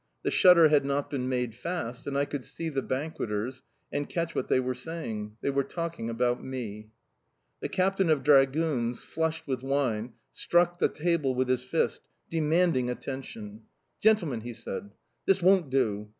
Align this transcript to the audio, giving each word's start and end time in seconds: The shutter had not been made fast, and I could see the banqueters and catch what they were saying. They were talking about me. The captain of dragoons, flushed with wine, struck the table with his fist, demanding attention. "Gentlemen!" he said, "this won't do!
The 0.23 0.31
shutter 0.31 0.69
had 0.69 0.83
not 0.83 1.11
been 1.11 1.29
made 1.29 1.53
fast, 1.53 2.07
and 2.07 2.17
I 2.17 2.25
could 2.25 2.43
see 2.43 2.69
the 2.69 2.81
banqueters 2.81 3.61
and 3.91 4.09
catch 4.09 4.33
what 4.33 4.47
they 4.47 4.59
were 4.59 4.73
saying. 4.73 5.37
They 5.41 5.51
were 5.51 5.63
talking 5.63 6.09
about 6.09 6.43
me. 6.43 6.89
The 7.59 7.69
captain 7.69 8.09
of 8.09 8.23
dragoons, 8.23 9.03
flushed 9.03 9.45
with 9.47 9.61
wine, 9.61 10.13
struck 10.31 10.79
the 10.79 10.89
table 10.89 11.35
with 11.35 11.49
his 11.49 11.61
fist, 11.63 12.01
demanding 12.31 12.89
attention. 12.89 13.65
"Gentlemen!" 13.99 14.41
he 14.41 14.53
said, 14.55 14.89
"this 15.27 15.39
won't 15.39 15.69
do! 15.69 16.09